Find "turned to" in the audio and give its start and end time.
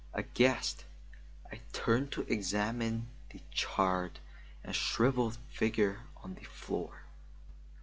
1.73-2.21